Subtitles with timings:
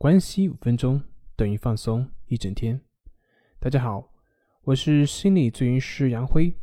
[0.00, 1.02] 关系五分钟
[1.34, 2.80] 等于放松一整天。
[3.58, 4.08] 大家好，
[4.62, 6.54] 我是心理咨询师杨辉，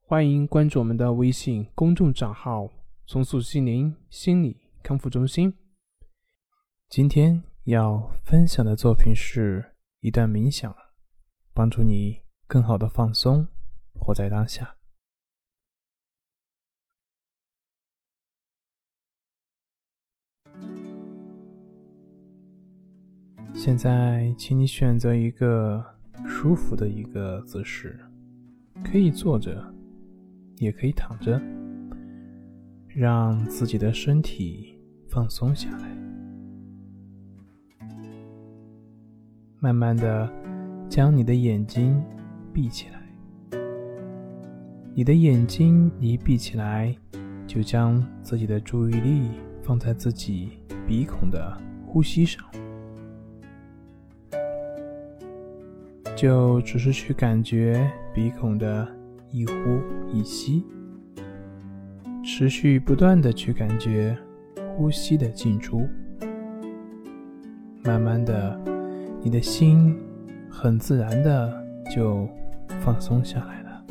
[0.00, 2.68] 欢迎关注我们的微信公众账号
[3.06, 5.54] “重塑心灵心理康复中心”。
[6.90, 9.64] 今天要分享的作品是
[10.00, 10.74] 一段冥想，
[11.54, 13.46] 帮助你更好的放松，
[13.94, 14.79] 活在当下。
[23.52, 25.84] 现在，请你选择一个
[26.24, 27.98] 舒服的一个姿势，
[28.82, 29.62] 可以坐着，
[30.56, 31.40] 也可以躺着，
[32.88, 34.78] 让自己的身体
[35.08, 35.90] 放松下来。
[39.58, 40.32] 慢慢的，
[40.88, 42.02] 将你的眼睛
[42.54, 42.98] 闭起来。
[44.94, 46.96] 你的眼睛一闭起来，
[47.46, 49.28] 就将自己的注意力
[49.62, 50.48] 放在自己
[50.86, 51.56] 鼻孔的
[51.86, 52.42] 呼吸上。
[56.16, 58.86] 就只是去感觉鼻孔的
[59.30, 59.52] 一呼
[60.12, 60.62] 一吸，
[62.22, 64.14] 持续不断的去感觉
[64.76, 65.88] 呼吸的进出，
[67.82, 68.60] 慢慢的，
[69.22, 69.98] 你的心
[70.50, 72.28] 很自然的就
[72.80, 73.82] 放松下来了，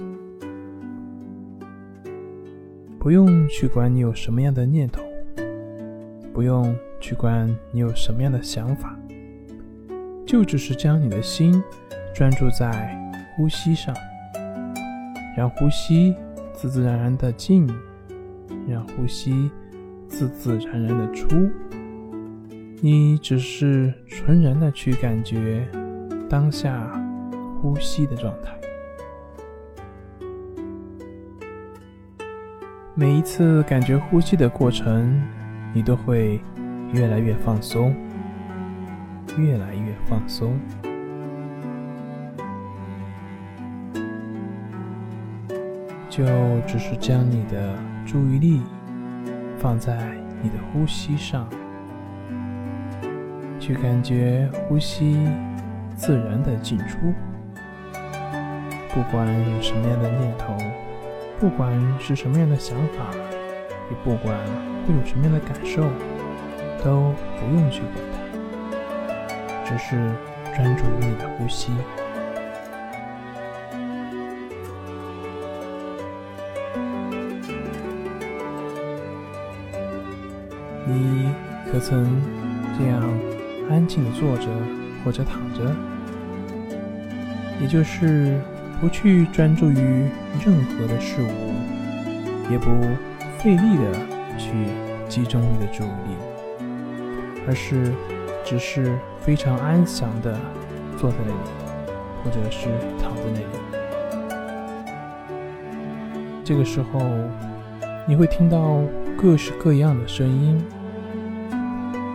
[2.99, 5.01] 不用去管你有什么样的念头，
[6.31, 8.95] 不用去管你有什么样的想法，
[10.27, 11.63] 就只是将你的心。
[12.13, 12.97] 专注在
[13.35, 13.95] 呼吸上，
[15.37, 16.15] 让呼吸
[16.53, 17.67] 自自然然的进，
[18.67, 19.49] 让呼吸
[20.07, 21.49] 自自然然的出。
[22.81, 25.67] 你只是纯然的去感觉
[26.29, 26.89] 当下
[27.61, 28.57] 呼吸的状态。
[32.95, 35.21] 每一次感觉呼吸的过程，
[35.73, 36.41] 你都会
[36.93, 37.95] 越来越放松，
[39.37, 40.59] 越来越放松。
[46.09, 46.25] 就
[46.65, 47.75] 只是将你的
[48.05, 48.61] 注意力
[49.59, 49.95] 放在
[50.41, 51.47] 你的呼吸上，
[53.59, 55.27] 去感觉呼吸
[55.95, 56.97] 自然的进出。
[58.91, 60.57] 不管有什么样的念头，
[61.39, 63.05] 不管是什么样的想法，
[63.91, 64.35] 也不管
[64.87, 65.83] 会有什么样的感受，
[66.83, 67.93] 都不用去管
[69.13, 69.95] 它，只是
[70.55, 71.71] 专注于你的呼吸。
[80.89, 81.29] 你
[81.71, 82.21] 可曾
[82.77, 83.01] 这样
[83.69, 84.47] 安静的坐着
[85.03, 85.75] 或者躺着，
[87.61, 88.39] 也就是
[88.81, 90.09] 不去专注于
[90.43, 91.53] 任何的事物，
[92.51, 92.69] 也不
[93.37, 93.93] 费力的
[94.37, 94.51] 去
[95.07, 96.15] 集中你的注意力，
[97.47, 97.93] 而是
[98.43, 100.35] 只是非常安详的
[100.97, 101.37] 坐在那里，
[102.23, 102.67] 或者是
[103.01, 103.45] 躺在那里。
[106.43, 106.99] 这个时候，
[108.07, 108.81] 你会听到
[109.15, 110.59] 各式各样的声音。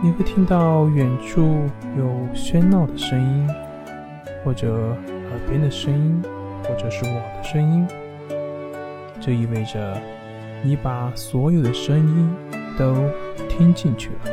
[0.05, 1.63] 你会听到远处
[1.97, 2.05] 有
[2.35, 3.49] 喧闹的声音，
[4.43, 6.21] 或者耳边的声音，
[6.63, 7.87] 或者是我的声音。
[9.19, 9.99] 这意味着
[10.61, 12.35] 你把所有的声音
[12.77, 12.93] 都
[13.49, 14.31] 听进去了。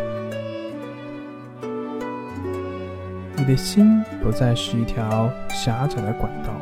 [3.35, 6.53] 你的心不再是一条狭窄的管道。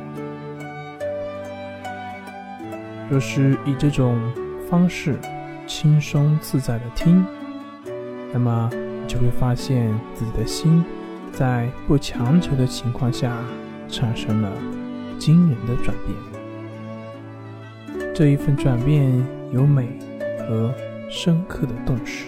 [3.09, 4.17] 若是以这种
[4.71, 5.19] 方式
[5.67, 7.27] 轻松自在的听，
[8.33, 8.71] 那么。
[9.11, 10.85] 就会发现自己的心，
[11.33, 13.37] 在不强求的情况下，
[13.89, 14.49] 产生了
[15.19, 16.17] 惊人的转变。
[18.15, 19.13] 这一份转变
[19.53, 19.99] 有美
[20.39, 20.73] 和
[21.09, 22.27] 深刻的洞识。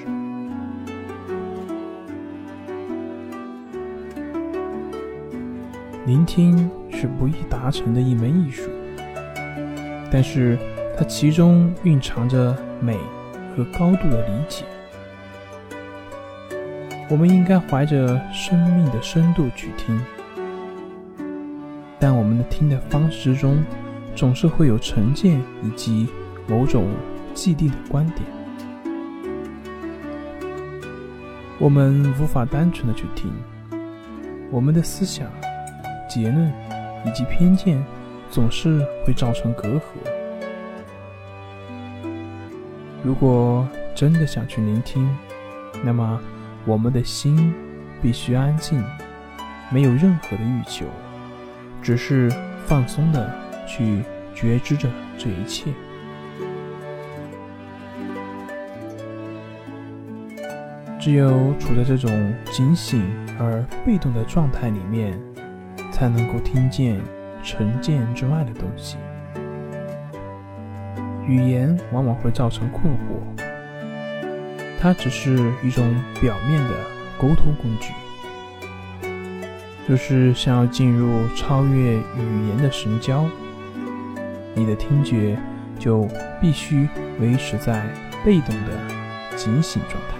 [6.04, 8.68] 聆听是不易达成的一门艺术，
[10.10, 10.58] 但是
[10.98, 12.98] 它其中蕴藏着美
[13.56, 14.64] 和高度的理解。
[17.12, 20.00] 我们应该怀着生命的深度去听，
[22.00, 23.62] 但我们的听的方式中，
[24.16, 26.08] 总是会有成见以及
[26.48, 26.88] 某种
[27.34, 28.20] 既定的观点。
[31.58, 33.30] 我们无法单纯的去听，
[34.50, 35.28] 我们的思想、
[36.08, 36.50] 结论
[37.04, 37.84] 以及偏见
[38.30, 39.82] 总是会造成隔阂。
[43.02, 45.06] 如果真的想去聆听，
[45.84, 46.18] 那么。
[46.64, 47.52] 我们的心
[48.00, 48.82] 必须安静，
[49.70, 50.86] 没有任何的欲求，
[51.82, 52.30] 只是
[52.66, 53.30] 放松的
[53.66, 54.02] 去
[54.34, 54.88] 觉知着
[55.18, 55.72] 这一切。
[61.00, 63.02] 只有处在这种警醒
[63.40, 65.18] 而被动的状态里面，
[65.90, 67.00] 才能够听见
[67.42, 68.98] 成见之外的东西。
[71.26, 73.41] 语言往往会造成困惑，
[74.82, 76.74] 它只是一种表面的
[77.16, 77.92] 沟通工具。
[79.88, 83.24] 就是想要进入超越语言的神交，
[84.54, 85.38] 你的听觉
[85.78, 86.08] 就
[86.40, 86.88] 必须
[87.20, 87.86] 维持在
[88.24, 90.16] 被动的警醒状态。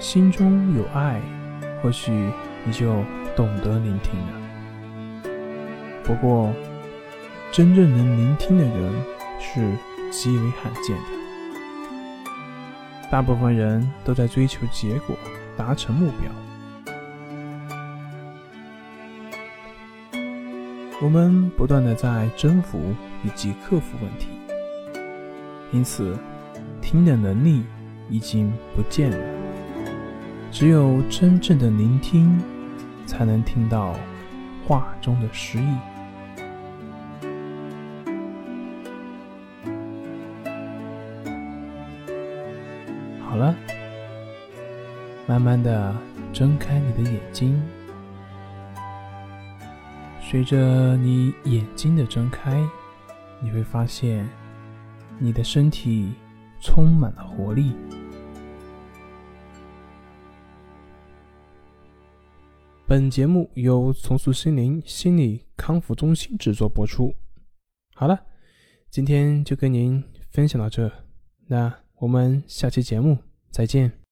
[0.00, 1.20] 心中有爱，
[1.82, 2.10] 或许
[2.64, 3.04] 你就
[3.34, 5.30] 懂得聆听了。
[6.02, 6.50] 不过，
[7.52, 8.92] 真正能聆听的人
[9.38, 9.60] 是
[10.10, 11.02] 极为罕见的。
[13.10, 15.16] 大部分人都在追求结果，
[15.56, 16.30] 达成目标。
[21.00, 24.28] 我们不断的在征服以及克服问题，
[25.70, 26.18] 因此
[26.80, 27.64] 听的能力
[28.08, 29.18] 已经不见了。
[30.50, 32.40] 只有真正的聆听，
[33.06, 33.94] 才能听到
[34.66, 35.95] 话中的诗意。
[43.36, 43.54] 好了，
[45.28, 45.94] 慢慢的
[46.32, 47.62] 睁开你的眼睛，
[50.22, 52.66] 随着你眼睛的睁开，
[53.42, 54.26] 你会发现
[55.18, 56.14] 你的身体
[56.62, 57.74] 充满了活力。
[62.86, 67.14] 本节目由重塑心灵心理康复中心制作播出。
[67.94, 68.18] 好了，
[68.88, 70.90] 今天就跟您分享到这，
[71.46, 73.18] 那我们下期节目
[73.50, 74.05] 再见。